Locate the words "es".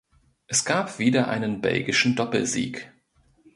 0.47-0.65